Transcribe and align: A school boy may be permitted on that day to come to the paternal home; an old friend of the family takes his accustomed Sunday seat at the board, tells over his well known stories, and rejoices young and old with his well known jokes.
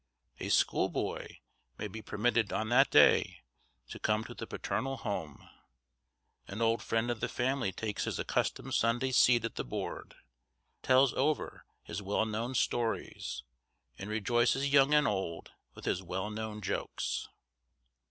A 0.39 0.49
school 0.49 0.89
boy 0.89 1.41
may 1.77 1.87
be 1.87 2.01
permitted 2.01 2.51
on 2.51 2.69
that 2.69 2.89
day 2.89 3.43
to 3.89 3.99
come 3.99 4.23
to 4.23 4.33
the 4.33 4.47
paternal 4.47 4.97
home; 4.97 5.47
an 6.47 6.59
old 6.59 6.81
friend 6.81 7.11
of 7.11 7.19
the 7.19 7.29
family 7.29 7.71
takes 7.71 8.05
his 8.05 8.17
accustomed 8.17 8.73
Sunday 8.73 9.11
seat 9.11 9.45
at 9.45 9.57
the 9.57 9.63
board, 9.63 10.15
tells 10.81 11.13
over 11.13 11.67
his 11.83 12.01
well 12.01 12.25
known 12.25 12.55
stories, 12.55 13.43
and 13.99 14.09
rejoices 14.09 14.73
young 14.73 14.91
and 14.91 15.05
old 15.07 15.51
with 15.75 15.85
his 15.85 16.01
well 16.01 16.31
known 16.31 16.61
jokes. 16.61 17.29